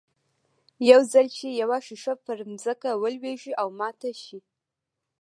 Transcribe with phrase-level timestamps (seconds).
[0.91, 4.39] يو ځل چې يوه ښيښه پر ځمکه ولوېږي او ماته شي.